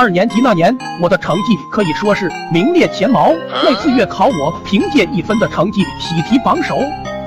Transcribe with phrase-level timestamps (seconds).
[0.00, 3.34] 二年级那年，我的成绩可以说是名列前茅。
[3.62, 6.78] 那次月考，我凭借一分的成绩喜提榜首，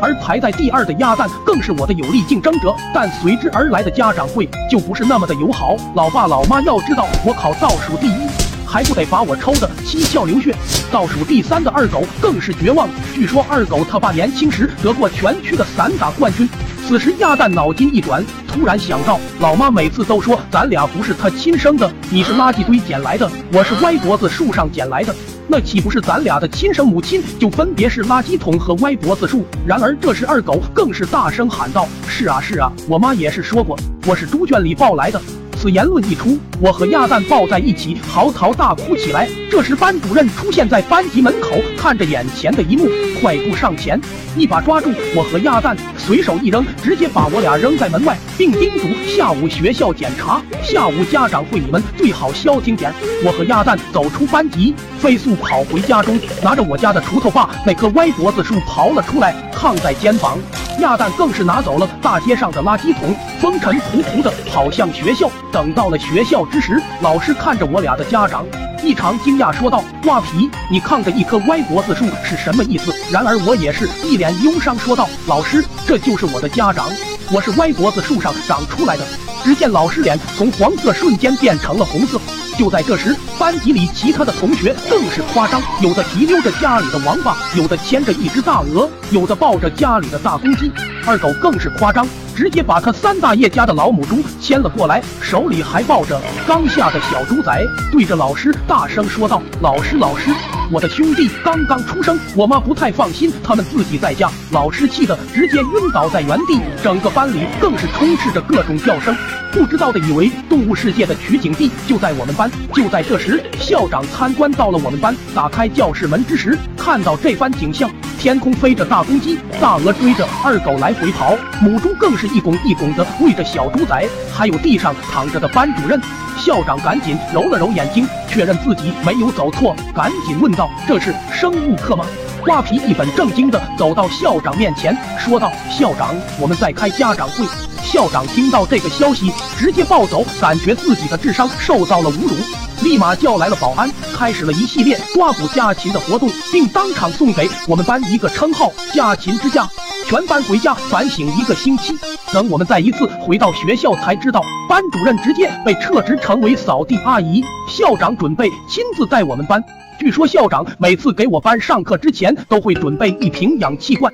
[0.01, 2.73] 而排在第二的鸭蛋更是我的有力竞争者。
[2.91, 5.75] 但随之而来的家长会就不是那么的友好。
[5.93, 8.27] 老爸老妈要知道我考倒数第一，
[8.65, 10.55] 还不得把我抽的七窍流血。
[10.91, 12.89] 倒数第三的二狗更是绝望。
[13.13, 16.49] 据说二狗他爸年轻时得过全区的散打冠军。
[16.85, 25.15] 此时鸭蛋脑筋一转，突然想到，老妈每次都说咱俩不是她亲生的，你是垃圾堆捡来的，我是歪脖子树上捡来的，
[25.47, 29.45] 那岂不是咱俩的亲生母亲就分别是垃圾桶和歪脖子树？
[29.65, 35.19] 然而这时二狗更是大声喊道：“是啊是啊，我妈也是说过，我是猪圈里抱来的。”
[35.63, 39.29] 此言论一出，我和鸭蛋抱在一起嚎啕大哭起来。
[39.49, 42.89] 这时班主任出现在班级门口，看着眼前的一幕，
[43.21, 43.97] 快步上前，
[44.35, 52.93] 一把抓住我和鸭蛋，随手一扔，直接把我俩扔在门外，并叮嘱下午学校检查，下午家长会你们最好消停点。
[53.23, 60.37] 我和鸭蛋走出班级，飞速跑回家中，拿着我家的锄头把那棵歪脖子树刨了出来，扛在肩膀。
[60.79, 65.29] 鸭蛋更是拿走了大街上的垃圾桶，风尘仆仆的跑向学校。
[65.51, 68.45] 等到了学校之时，老师看着我俩的家长，
[68.83, 76.89] 异常惊讶，说道：“瓜皮，你扛着一棵歪脖子树是什么意思？”然而我也是一脸忧伤，说道：“老师，这就是我的家长，
[77.31, 79.03] 我是歪脖子树上长出来的。”
[79.43, 82.19] 只见老师脸从黄色瞬间变成了红色。
[82.57, 90.71] 就在这时，班级里其他的同学更是夸张，有的提溜着家里的王八，有的牵着一只大鹅，有的抱着家里的大公鸡。
[91.05, 100.31] 二狗更是夸张，直接把他三大爷家的老母猪牵了过来，手里还抱着刚下的小猪仔，对着老师大声说道：“老师，老师，
[100.71, 109.13] 我的兄弟刚刚出生，我妈不太放心他们自己在家。”老师气得直接晕倒在原地，整个班里更是充斥着各种叫声。
[109.53, 112.49] 不知道的以为动物世界的取景地就在我们班。
[112.73, 117.87] 就在这时，校长参观到了我们班，打开教室门之时，看到这番景象：
[118.17, 124.03] 天空飞着大公鸡，大鹅追着二狗来回跑，母猪更是一拱一拱的喂着小猪仔，
[124.33, 126.01] 还有地上躺着的班主任。
[126.35, 132.03] 校长赶紧揉了揉眼睛，确认自己没有走错，赶紧问道：“这是生物课吗？”
[132.43, 137.45] 瓜皮一本正经的走到校长面前，说道：“校长，我们在开家长会。”
[137.81, 142.35] 校长听到这个消息，直接暴走，感觉自己的智商受到了侮辱，
[142.81, 149.65] 立马叫来了保安，开始了一系列抓捕家禽的活动，并当场送给我们班一个称号“家禽之家”。
[150.05, 151.97] 全班回家反省一个星期，
[152.33, 157.41] 等我们再一次回到学校，才知道班主任直接被撤职，成为扫地阿姨。
[157.69, 159.63] 校长准备亲自带我们班。
[160.03, 164.13] 据说校长每次给我班上课之前，都会准备一瓶氧气罐。